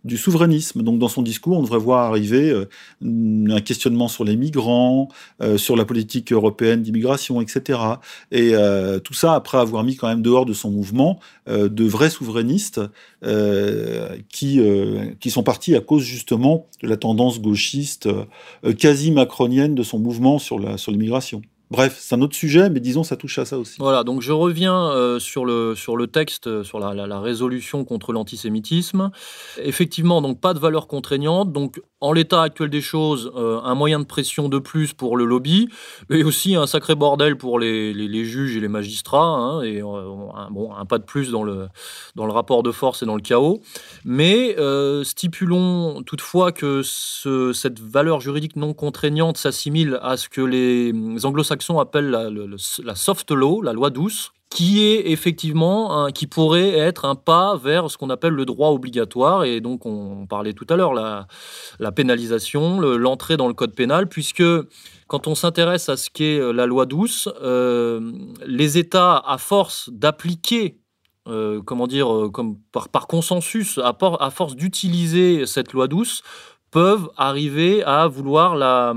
[0.04, 0.82] du souverainisme.
[0.82, 2.68] Donc dans son discours, on devrait voir arriver euh,
[3.02, 5.08] un questionnement sur les migrants,
[5.42, 7.80] euh, sur la politique européenne d'immigration, etc.
[8.30, 12.10] Et euh, tout ça après avoir mis quand même dehors de son mouvement de vrais
[12.10, 12.80] souverainistes
[14.28, 14.60] qui,
[15.20, 18.08] qui sont partis à cause justement de la tendance gauchiste
[18.78, 21.42] quasi macronienne de son mouvement sur l'immigration.
[21.42, 23.76] Sur Bref, c'est un autre sujet, mais disons, ça touche à ça aussi.
[23.78, 28.14] Voilà, donc je reviens euh, sur, le, sur le texte, euh, sur la, résolution contre
[28.14, 29.10] l'antisémitisme.
[29.62, 31.52] Effectivement, donc pas de valeur contraignante.
[31.52, 35.26] Donc, en l'état actuel des choses, euh, un moyen de pression de plus pour le
[35.26, 35.68] lobby,
[36.10, 40.50] et aussi un sacré bordel pour les, les, juges et les magistrats, hein, et un,
[40.50, 41.68] bon, un pas de plus dans le,
[42.14, 43.60] dans le rapport de force et dans le chaos.
[44.04, 44.56] Mais
[45.04, 50.94] stipulons toutefois que ce, cette valeur juridique non contraignante s'assimile à ce que les
[51.26, 57.14] anglo-saxons appelle la, soft law, la loi douce, qui est effectivement qui pourrait être un
[57.14, 59.44] pas vers ce qu'on appelle le droit obligatoire.
[59.44, 64.44] Et donc on, parlait tout à l'heure la, pénalisation, l'entrée dans le code pénal puisque
[65.06, 68.12] quand on s'intéresse à ce qu'est euh, la loi douce, euh,
[68.46, 70.78] les États à force d'appliquer
[71.26, 76.22] euh, comment dire, comme par, consensus, à force d'utiliser cette loi douce,
[76.70, 78.94] peuvent arriver à vouloir la,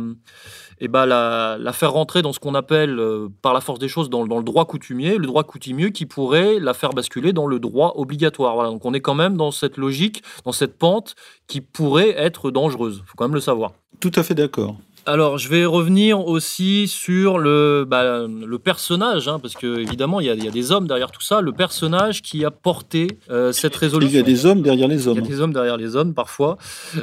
[0.82, 4.10] et bah, la, faire rentrer dans ce qu'on appelle, euh, par la force des choses,
[4.10, 7.94] dans, le droit coutumier, le droit coutumier qui pourrait la faire basculer dans le droit
[7.96, 8.72] obligatoire.
[8.72, 11.16] Donc on est quand même dans cette logique, dans cette pente
[11.48, 13.04] qui pourrait être dangereuse.
[13.04, 13.74] Il faut quand même le savoir.
[14.00, 14.76] Tout à fait d'accord.
[15.08, 20.28] Alors, je vais revenir aussi sur le, bah, le personnage, hein, parce que évidemment, il
[20.28, 21.42] y, a, des hommes derrière tout ça.
[21.42, 24.14] Le personnage qui a porté euh, cette résolution.
[24.14, 25.18] Il y a des hommes derrière les hommes.
[25.18, 26.58] Il y a des hommes derrière les hommes, parfois,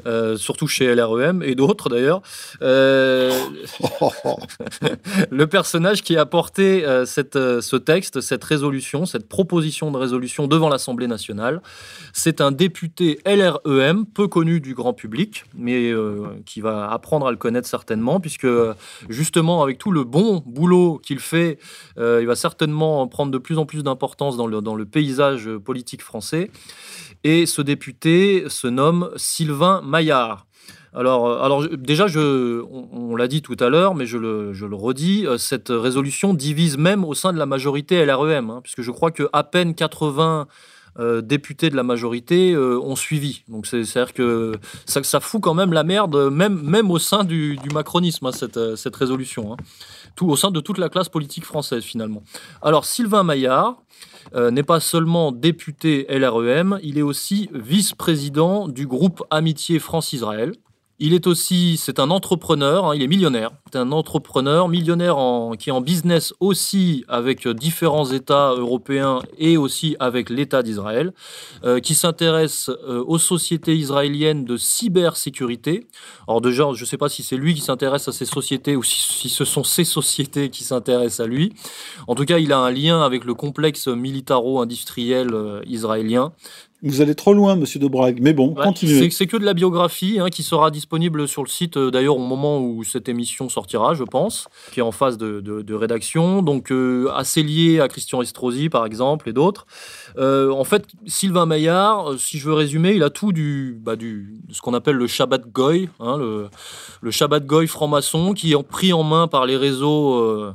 [0.07, 2.23] euh, surtout chez LREM et d'autres d'ailleurs.
[2.63, 3.37] Euh,
[5.31, 10.69] le personnage qui a porté cette, ce texte, cette résolution, cette proposition de résolution devant
[10.69, 11.63] l'Assemblée nationale,
[12.13, 15.93] c'est un député LREM, peu connu du grand public, mais
[16.47, 17.88] qui va apprendre à le connaître certainement
[18.21, 18.47] puisque
[19.09, 21.59] justement, avec tout le bon boulot qu'il fait,
[21.99, 25.51] euh, il va certainement prendre de plus en plus d'importance dans le, dans le paysage
[25.65, 26.51] politique français.
[27.25, 30.47] Et ce député se nomme Sylvain Maillard.
[30.95, 34.67] Alors, euh, alors déjà, je, on, l'a dit tout à l'heure, mais je le, je
[34.67, 38.83] le, redis, euh, cette résolution divise même au sein de la majorité LREM, hein, puisque
[38.83, 40.47] je crois que à peine 80
[40.99, 43.43] euh, députés de la majorité euh, ont suivi.
[43.49, 44.55] Donc c'est-à-dire que
[44.87, 48.77] ça, fout quand même la merde, même, même au sein du, macronisme, hein, cette, euh,
[48.77, 49.53] cette, résolution.
[49.53, 49.57] Hein.
[50.17, 52.23] Tout, au sein de toute la classe politique française, finalement.
[52.63, 53.77] Alors Sylvain Maillard,
[54.35, 60.53] n'est pas seulement député LREM, il est aussi vice-président du groupe Amitié France-Israël.
[61.01, 63.53] Il est aussi, c'est un entrepreneur, hein, il est millionnaire.
[63.73, 69.57] C'est un entrepreneur millionnaire en, qui est en business aussi avec différents États européens et
[69.57, 71.13] aussi avec l'État d'Israël,
[71.63, 75.87] euh, qui s'intéresse euh, aux sociétés israéliennes de cybersécurité.
[76.27, 78.83] Alors déjà, je ne sais pas si c'est lui qui s'intéresse à ces sociétés ou
[78.83, 81.53] si, si, ce sont ces sociétés qui s'intéressent à lui.
[82.09, 86.33] En tout cas, il a un lien avec le complexe militaro-industriel euh, israélien.
[86.83, 89.11] Vous allez trop loin, monsieur de Brague, mais bon, continuez.
[89.11, 92.25] C'est que de la biographie hein, qui sera disponible sur le site, euh, d'ailleurs, au
[92.25, 97.11] moment où cette émission sortira, je pense, qui est en phase de, rédaction, donc euh,
[97.15, 99.67] assez lié à Christian Estrosi, par exemple, et d'autres.
[100.19, 104.37] Euh, en fait, Sylvain Maillard, si je veux résumer, il a tout du, bah, du
[104.53, 106.49] ce qu'on appelle le Shabbat Goy, hein, le,
[107.01, 110.55] le Shabbat Goy franc-maçon, qui est pris en main par les réseaux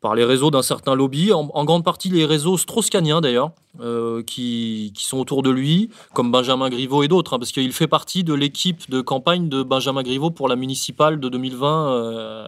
[0.00, 4.92] par les réseaux d'un certain lobby, en, grande partie les réseaux strauss-caniens d'ailleurs, euh, qui,
[4.96, 8.34] sont autour de lui, comme Benjamin Griveaux et d'autres, hein, parce qu'il fait partie de
[8.34, 12.46] l'équipe de campagne de Benjamin Griveaux pour la municipale de 2020 euh,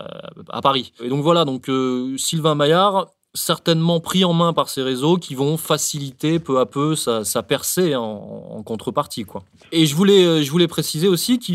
[0.49, 0.93] à Paris.
[1.03, 5.35] Et donc voilà, donc euh, Sylvain Maillard certainement pris en main par ces réseaux qui
[5.35, 9.25] vont faciliter peu à peu sa, percée en, contrepartie.
[9.25, 9.43] Quoi.
[9.73, 11.53] Et je voulais, euh, je voulais préciser aussi que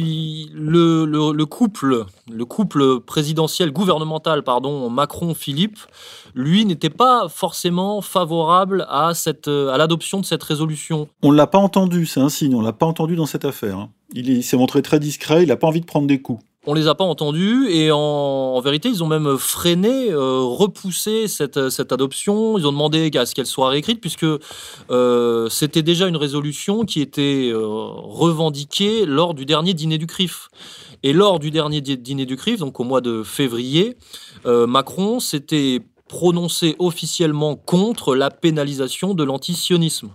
[0.53, 5.79] le, le, couple, le couple présidentiel, gouvernemental, pardon, Macron-Philippe,
[6.33, 11.07] lui n'était pas forcément favorable à, cette, à l'adoption de cette résolution.
[11.21, 13.45] On ne l'a pas entendu, c'est un signe, on ne l'a pas entendu dans cette
[13.45, 13.77] affaire.
[13.77, 13.89] Hein.
[14.13, 16.43] Il, s'est montré très discret, il n'a pas envie de prendre des coups.
[16.67, 21.57] On les a pas entendus et en, vérité, ils ont même freiné, euh, repoussé cette,
[21.91, 22.57] adoption.
[22.57, 24.25] Ils ont demandé à ce qu'elle soit réécrite puisque
[24.89, 30.49] euh, c'était déjà une résolution qui était euh, revendiquée lors du dernier dîner du CRIF.
[31.03, 33.95] Et lors du dernier dîner du CRIF, donc au mois de février,
[34.45, 40.09] Macron s'était prononcé officiellement contre la pénalisation de l'antisionisme.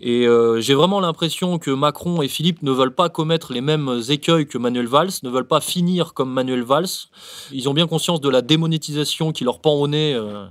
[0.00, 4.00] Et euh, j'ai vraiment l'impression que Macron et Philippe ne veulent pas commettre les mêmes
[4.08, 6.86] écueils que Manuel Valls, ne veulent pas finir comme Manuel Valls.
[7.52, 10.46] Ils ont bien conscience de la démonétisation qui leur pend au nez euh,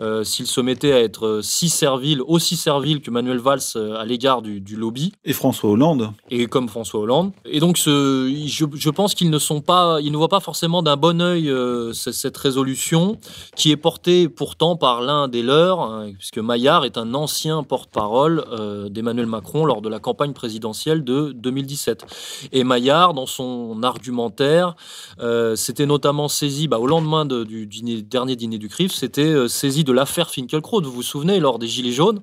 [0.00, 3.60] euh, s'ils se mettaient à être si serviles, aussi serviles que Manuel Valls
[3.96, 5.12] à l'égard du, lobby.
[5.24, 6.10] Et François Hollande.
[6.30, 7.32] Et comme François Hollande.
[7.44, 10.96] Et donc, ce, je, pense qu'ils ne sont pas, ils ne voient pas forcément d'un
[10.96, 11.52] bon œil
[11.92, 13.18] cette résolution
[13.56, 18.44] qui est portée pourtant par l'un des leurs, hein, puisque Maillard est un ancien porte-parole
[18.92, 22.04] d'Emmanuel Macron lors de la campagne présidentielle de 2017.
[22.52, 24.76] Et Maillard, dans son argumentaire,
[25.20, 27.66] euh, s'était notamment saisi, bah, au lendemain du
[28.02, 30.82] dernier dîner du CRIF, s'était euh, saisi de l'affaire Finkielkraut.
[30.82, 32.20] Vous vous souvenez, lors des Gilets jaunes,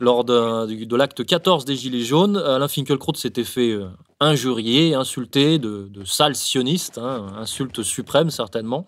[0.00, 3.86] lors de l'acte 14 des Gilets jaunes, Alain Finkielkraut s'était fait euh,
[4.20, 8.86] injurié, insulté de, de sale sioniste, hein, insulte suprême certainement.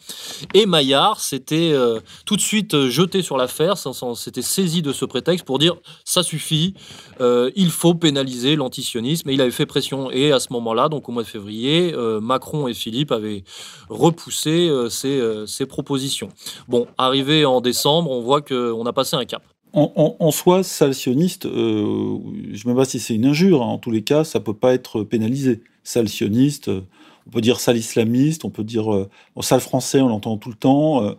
[0.55, 5.05] Et Maillard s'était euh, tout de suite euh, jeté sur l'affaire, s'était saisi de ce
[5.05, 6.75] prétexte pour dire ça suffit,
[7.21, 9.29] euh, il faut pénaliser l'antisionisme.
[9.29, 10.11] Et il avait fait pression.
[10.11, 13.45] Et à ce moment-là, donc au mois de février, Macron et Philippe avaient
[13.89, 16.29] repoussé ces, ces propositions.
[16.69, 19.43] Bon, arrivé en décembre, on voit qu'on a passé un cap.
[19.79, 23.63] En, soi, euh, je ne sais pas si c'est une injure.
[23.63, 23.67] Hein.
[23.67, 25.61] En tous les cas, ça peut pas être pénalisé.
[25.85, 26.83] Salsioniste, euh,
[27.27, 29.09] on peut dire sale islamiste, on peut dire euh,
[29.41, 31.17] sale français, on l'entend tout le temps.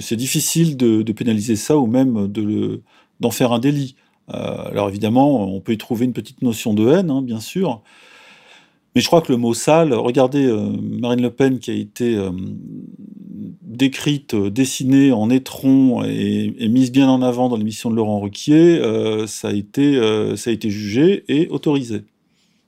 [0.00, 2.80] c'est difficile de, pénaliser ça ou même de
[3.20, 3.96] d'en faire un délit.
[4.28, 7.82] alors évidemment, on peut y trouver une petite notion de haine, hein, bien sûr.
[8.94, 10.52] Mais je crois que le mot sale, regardez
[11.00, 12.18] Marine Le Pen qui a été
[13.72, 18.78] décrite, euh, dessinée en étron et, mise bien en avant dans l'émission de Laurent Ruquier,
[18.80, 22.02] euh, ça, a été, euh, ça a été jugé et autorisé.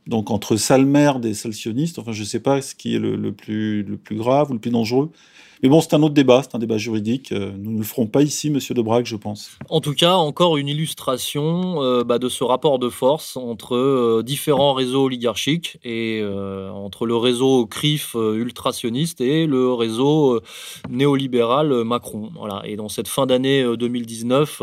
[0.07, 2.99] Donc entre sale merde et sale sioniste, enfin je ne sais pas ce qui est
[2.99, 5.11] le, plus, grave ou le plus dangereux.
[5.63, 7.33] Mais bon, c'est un autre débat, c'est un débat juridique.
[7.33, 9.57] Euh, nous ne le ferons pas ici, monsieur Debrac, je pense.
[9.71, 14.23] En tout cas, encore une illustration euh, bah, de ce rapport de force entre euh,
[14.23, 16.23] différents réseaux oligarchiques et
[16.75, 20.41] entre le réseau CRIF ultrationniste et le réseau
[20.91, 22.31] néolibéral Macron.
[22.37, 22.61] Voilà.
[22.67, 24.63] Et dans cette fin d'année 2019,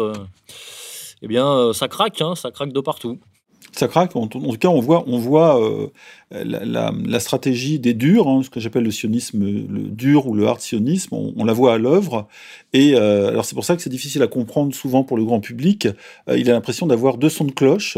[1.24, 3.18] eh bien, ça craque, hein, ça craque de partout
[3.72, 4.16] ça craque.
[4.16, 5.88] En, tout cas, on voit, euh,
[6.32, 10.60] la, stratégie des durs, hein, ce que j'appelle le sionisme le dur ou le hard
[10.60, 12.28] sionisme, on, la voit à l'œuvre.
[12.74, 15.40] Et euh, alors c'est pour ça que c'est difficile à comprendre souvent pour le grand
[15.40, 15.88] public.
[16.30, 17.98] Euh, il a l'impression d'avoir deux sons de cloche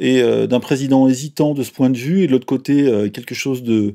[0.00, 3.62] et d'un président hésitant de ce point de vue, et de l'autre côté quelque chose
[3.62, 3.94] de,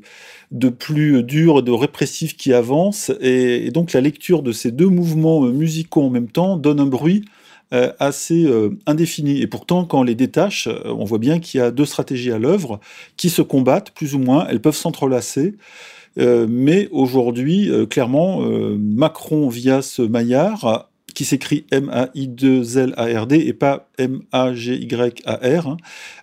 [0.69, 3.11] plus dur, de répressif qui avance.
[3.19, 7.25] et donc la lecture de ces deux mouvements musicaux en même temps donne un bruit
[7.71, 9.41] euh, assez euh, indéfinie.
[9.41, 12.31] Et pourtant, quand on les détache, euh, on voit bien qu'il y a deux stratégies
[12.31, 12.79] à l'œuvre
[13.15, 14.47] qui se combattent plus ou moins.
[14.49, 15.55] Elles peuvent s'entrelacer.
[16.17, 18.41] mais aujourd'hui, clairement,
[18.77, 25.77] Macron via ce Maillard, qui s'écrit M-A-I-2-L-A-R-D et pas M-A-G-Y-A-R, hein,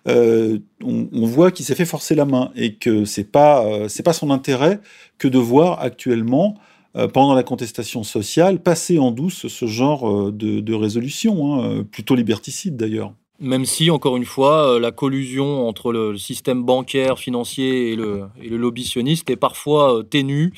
[0.06, 4.12] on, on, voit qu'il s'est fait forcer la main et que c'est pas c'est pas
[4.12, 4.80] son intérêt
[5.16, 6.58] que de voir actuellement
[6.96, 11.82] euh, pendant la contestation sociale, passer en douce ce genre euh, de, résolution, hein, euh,
[11.82, 13.12] plutôt liberticide d'ailleurs.
[13.38, 18.48] Même si, encore une fois, la collusion entre le système bancaire, financier et le, et
[18.48, 20.54] le lobbysonniste est parfois ténue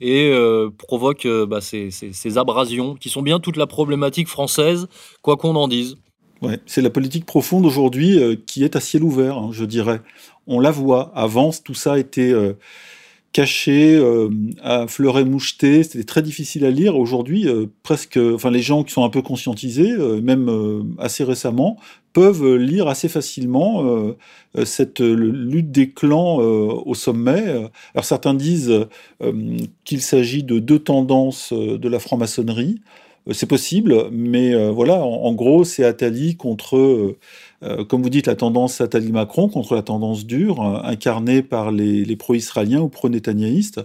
[0.00, 0.32] et
[0.78, 4.86] provoque bah, ces, abrasions qui sont bien toute la problématique française,
[5.20, 5.96] quoi qu'on en dise.
[6.42, 10.00] Ouais, c'est la politique profonde aujourd'hui qui est à ciel ouvert, hein, je dirais.
[10.46, 11.10] On la voit.
[11.16, 12.32] Avant, tout ça était
[13.32, 14.28] caché, euh,
[14.62, 16.96] à fleuret moucheté, c'était très difficile à lire.
[16.96, 21.78] Aujourd'hui, euh, presque, enfin les gens qui sont un peu conscientisés, euh, même assez récemment,
[22.12, 24.12] peuvent lire assez facilement
[24.66, 27.70] cette lutte des clans au sommet.
[27.94, 28.86] Alors certains disent
[29.84, 32.82] qu'il s'agit de deux tendances de la franc-maçonnerie.
[33.30, 37.16] C'est possible, mais voilà, en, gros, c'est Attali contre
[37.62, 42.16] euh, comme vous dites, la tendance Attali-Macron contre la tendance dure, euh, incarnée par les,
[42.16, 43.80] pro-israéliens ou pro-nétaniaïstes.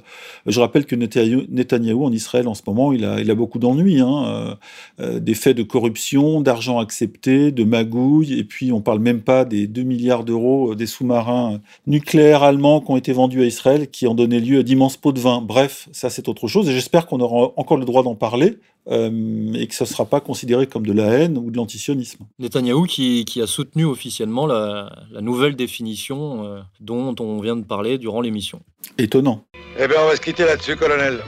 [0.46, 4.00] Je rappelle que Netanyahou en Israël en ce moment, il a, il a beaucoup d'ennuis,
[4.00, 4.58] hein,
[5.00, 9.46] euh, des faits de corruption, d'argent accepté, de magouilles, et puis on parle même pas
[9.46, 14.08] des 2 milliards d'euros des sous-marins nucléaires allemands qui ont été vendus à Israël, qui
[14.08, 15.42] ont donné lieu à d'immenses pots de vin.
[15.42, 18.58] Bref, ça c'est autre chose, et j'espère qu'on aura encore le droit d'en parler,
[18.90, 22.26] et que ce ne sera pas considéré comme de la haine ou de l'antisionisme.
[22.40, 27.66] Netanyahou qui, qui a soutenu officiellement la, la nouvelle définition euh, dont on vient de
[27.66, 28.62] parler durant l'émission.
[28.98, 29.44] Étonnant.
[29.80, 31.20] Eh bien, on va se quitter là-dessus, colonel.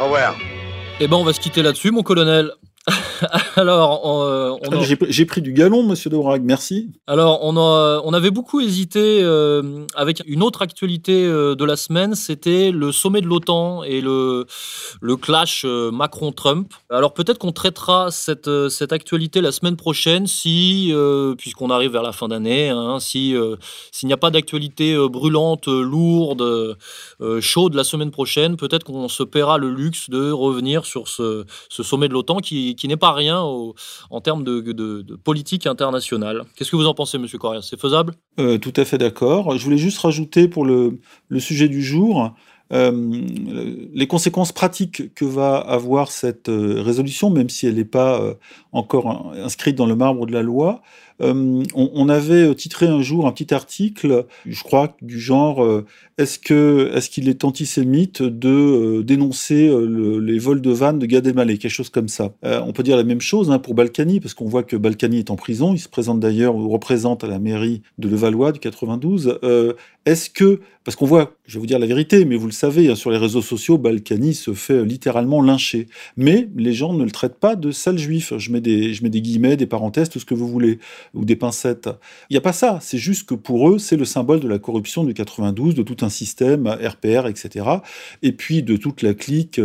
[0.00, 0.36] Au revoir.
[1.00, 2.50] Eh ben, on va se quitter là-dessus, mon colonel.
[3.56, 6.90] Alors, on, euh, on Ah, en- J'ai pris du galon, monsieur Dourag, merci.
[7.06, 11.76] Alors, on, a- on avait beaucoup hésité euh, avec une autre actualité euh, de la
[11.76, 14.46] semaine, c'était le sommet de l'OTAN et le,
[15.00, 16.72] le clash euh, Macron-Trump.
[16.90, 20.92] Alors, peut-être qu'on traitera cette, cette actualité la semaine prochaine si,
[21.38, 23.34] puisqu'on arrive vers la fin d'année, hein, si,
[23.92, 26.76] s'il n'y a pas d'actualité brûlante, lourde,
[27.40, 31.82] chaude la semaine prochaine, peut-être qu'on se paiera le luxe de revenir sur ce, ce
[31.82, 36.44] sommet de l'OTAN qui, qui n'est pas rien en termes de, politique internationale.
[36.56, 38.14] Qu'est-ce que vous en pensez, Monsieur Correa C'est faisable?
[38.38, 39.56] Euh, tout à fait d'accord.
[39.56, 40.98] Je voulais juste rajouter pour le,
[41.38, 42.34] sujet du jour
[42.72, 43.22] euh,
[43.94, 48.20] les conséquences pratiques que va avoir cette euh, résolution, même si elle n'est pas
[48.72, 50.82] encore in- inscrite dans le marbre de la loi.
[51.20, 55.84] Euh, on, avait titré un jour un petit article, je crois, du genre euh,
[56.16, 60.98] est-ce que est-ce qu'il est antisémite de euh, dénoncer euh, le- les vols de vannes
[60.98, 62.32] de Gad Elmaleh, quelque chose comme ça.
[62.44, 65.18] Euh, on peut dire la même chose hein, pour Balkany, parce qu'on voit que Balkany
[65.18, 65.74] est en prison.
[65.74, 69.38] Il se présente d'ailleurs ou représente à la mairie de Levallois du 92.
[69.42, 69.72] Euh,
[70.06, 72.88] est-ce que parce qu'on voit, je vais vous dire la vérité, mais vous le savez,
[72.88, 75.86] hein, sur les réseaux sociaux, Balkany se fait euh, littéralement lyncher.
[76.16, 78.32] Mais les gens ne le traitent pas de sale juif.
[78.38, 80.78] Je mets des, je mets des guillemets, des parenthèses, tout ce que vous voulez,
[81.14, 81.88] ou des pincettes.
[82.30, 82.78] Il n'y a pas ça.
[82.80, 86.04] C'est juste que pour eux, c'est le symbole de la corruption du 92, de tout
[86.04, 87.66] un système, RPR, etc.
[88.22, 89.60] Et puis de toute la clique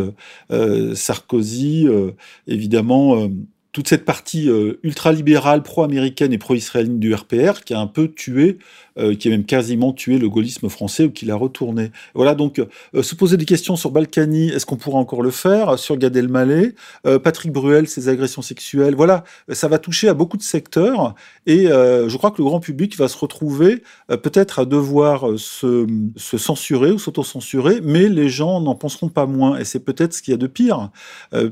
[0.51, 2.11] euh, Sarkozy, euh,
[2.47, 3.17] évidemment.
[3.17, 3.27] euh,
[3.71, 4.51] toute cette partie
[4.83, 8.59] ultralibérale, pro-américaine et pro-israélienne du RPR qui a un peu tué,
[8.97, 11.91] euh, qui a même quasiment tué le gaullisme français ou qui l'a retourné.
[12.13, 15.79] Voilà, donc euh, se poser des questions sur Balkany, est-ce qu'on pourra encore le faire?
[15.79, 16.75] Sur Gad Elmaleh,
[17.05, 21.67] euh, Patrick Bruel, ses agressions sexuelles, voilà, ça va toucher à beaucoup de secteurs et
[21.67, 25.37] euh, je crois que le grand public va se retrouver euh, peut-être à devoir euh,
[25.37, 30.13] se, se censurer ou s'auto-censurer, mais les gens n'en penseront pas moins et c'est peut-être
[30.13, 30.89] ce qu'il y a de pire,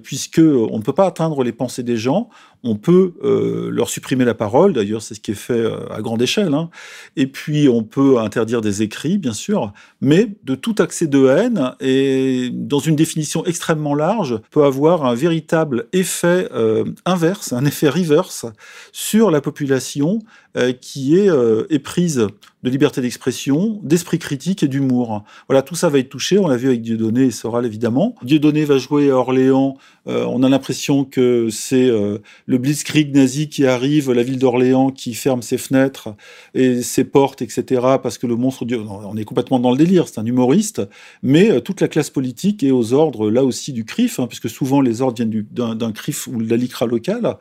[0.03, 2.29] puisque on ne peut pas atteindre les pensées des gens,
[2.63, 6.01] on peut euh, leur supprimer la parole, d'ailleurs c'est ce qui est fait euh, à
[6.01, 6.69] grande échelle, hein.
[7.15, 11.73] et puis on peut interdire des écrits, bien sûr, mais de tout accès de haine,
[11.79, 17.89] et dans une définition extrêmement large, peut avoir un véritable effet euh, inverse, un effet
[17.89, 18.45] reverse
[18.91, 20.19] sur la population
[20.57, 22.27] euh, qui est euh, éprise
[22.63, 25.23] de liberté d'expression, d'esprit critique et d'humour.
[25.47, 28.13] Voilà, tout ça va être touché, on l'a vu avec Dieudonné et Soral évidemment.
[28.21, 33.65] Dieudonné va jouer à Orléans, euh, on a l'impression que c'est le blitzkrieg nazi qui
[33.65, 36.09] arrive, la ville d'Orléans qui ferme ses fenêtres
[36.53, 40.07] et ses portes, etc., parce que le monstre Dieu, on est complètement dans le délire,
[40.07, 40.83] c'est un humoriste,
[41.23, 44.81] mais toute la classe politique est aux ordres, là aussi, du CRIF, hein, puisque souvent
[44.81, 47.37] les ordres viennent du- d'un d'un CRIF ou de la LICRA locale,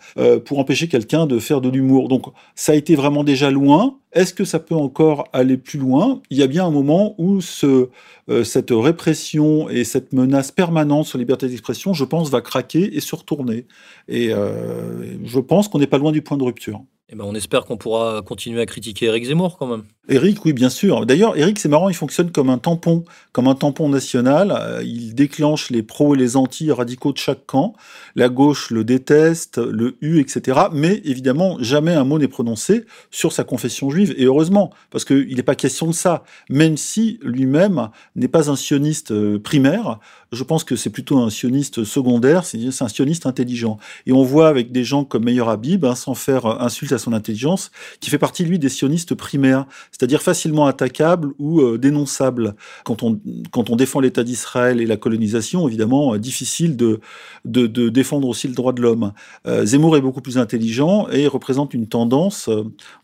[0.46, 2.09] pour empêcher quelqu'un de faire de l'humour.
[2.09, 3.98] Donc ça a été vraiment déjà loin.
[4.12, 6.20] Est-ce que ça peut encore aller plus loin?
[6.30, 11.18] Il y a bien un moment où euh, cette répression et cette menace permanente sur
[11.18, 13.66] la liberté d'expression, je pense, va craquer et se retourner.
[14.08, 16.82] Et euh, je pense qu'on n'est pas loin du point de rupture.
[17.08, 19.84] Eh ben, on espère qu'on pourra continuer à critiquer Eric Zemmour quand même.
[20.11, 21.07] Eric, oui, bien sûr.
[21.07, 24.51] D'ailleurs, Eric, c'est marrant, il fonctionne comme un tampon, comme un tampon national.
[24.51, 27.77] Euh, Il déclenche les pros et les anti-radicaux de chaque camp.
[28.16, 30.62] La gauche le déteste, le hue, etc.
[30.73, 34.12] Mais évidemment, jamais un mot n'est prononcé sur sa confession juive.
[34.18, 36.25] Et heureusement, parce qu'il n'est pas question de ça.
[36.49, 40.01] Même si lui-même n'est pas un sioniste euh, primaire,
[40.33, 43.79] je pense que c'est plutôt un sioniste secondaire, c'est un sioniste intelligent.
[44.07, 46.99] Et on voit avec des gens comme Meyer Habib, hein, sans faire euh, insulte à
[46.99, 47.70] son intelligence,
[48.01, 49.66] qui fait partie, lui, des sionistes primaires,
[50.00, 52.54] c'est-à-dire facilement attaquables ou euh, dénonçables.
[52.84, 57.00] Quand on, quand on défend l'État d'Israël et la colonisation, évidemment, euh, difficile de,
[57.44, 59.12] de, défendre aussi le droit de l'homme.
[59.46, 62.48] Euh, Zemmour est beaucoup plus intelligent et représente une tendance,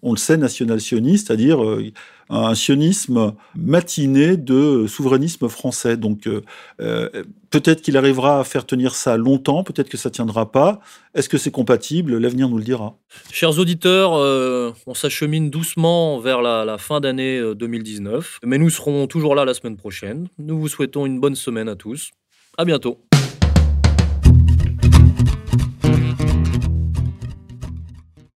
[0.02, 1.58] on le sait, national-sioniste, c'est-à-dire
[2.28, 5.96] un sionisme matiné de souverainisme français.
[5.96, 6.42] Donc euh,
[6.80, 10.80] euh, peut-être qu'il arrivera à faire tenir ça longtemps, peut-être que ça tiendra pas.
[11.14, 12.18] Est-ce que c'est compatible?
[12.18, 12.96] L'avenir nous le dira.
[13.32, 18.70] Chers auditeurs, euh, on s'achemine doucement vers la, la fin d'année euh, 2019, mais nous
[18.70, 20.28] serons toujours là la semaine prochaine.
[20.38, 22.10] Nous vous souhaitons une bonne semaine à tous.
[22.58, 23.05] À bientôt.